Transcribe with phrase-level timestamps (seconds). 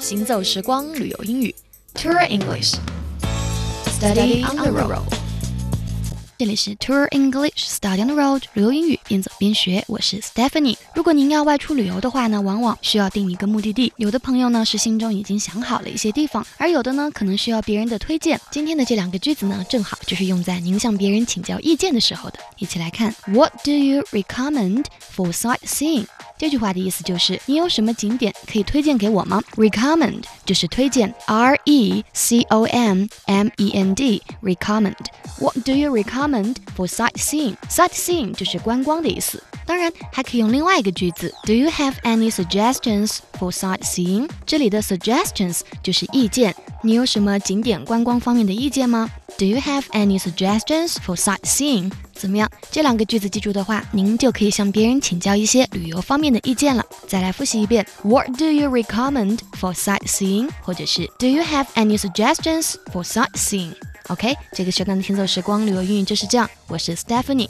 [0.00, 1.54] 行走时光旅游英语
[1.94, 5.04] ，Tour English，Study on the road。
[6.36, 10.76] 这里是 Tour English Study on the Road 旅游英语边走边学，我是 Stephanie。
[10.92, 13.92] 如果您要外出旅游的话呢，往往需要定一个目的地。
[13.96, 18.40] 有的朋友呢是心中已经想好了一些地方，而有的呢可能需要别人的推荐。
[18.50, 22.40] 今天的这两个句子呢，正好就是用在您向别人请教意见的时候的。
[22.58, 24.86] 一起来看，What do you recommend
[25.16, 26.06] for sightseeing？
[26.44, 34.92] 这句话的意思就是你有什么景点可以推荐给我吗？Recommend 就是推荐，R E C O M M E N D recommend。
[35.40, 39.42] What do you recommend for sightseeing？Sightseeing 就是观光的意思。
[39.64, 44.28] 当然还可以用另外一个句子，Do you have any suggestions for sightseeing？
[44.44, 51.90] 这里的 suggestions 就是意见，你有什么景点观光方面的意见吗？Do you have any suggestions for sightseeing？
[52.12, 52.46] 怎么样？
[52.70, 56.84] 这两个句子记住的话，您就可以向别人请教一些旅游方面的意见了。
[57.08, 60.50] 再来复习一遍：What do you recommend for sightseeing？
[60.60, 66.46] 或者是 Do you have any suggestions for sightseeing？OK，这个小段的行走时光旅游英语就是这样。
[66.68, 67.48] 我是 Stephanie。